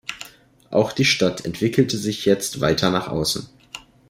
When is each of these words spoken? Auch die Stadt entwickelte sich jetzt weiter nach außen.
Auch 0.71 0.93
die 0.93 1.05
Stadt 1.05 1.45
entwickelte 1.45 1.95
sich 1.95 2.25
jetzt 2.25 2.59
weiter 2.59 2.89
nach 2.89 3.07
außen. 3.07 3.47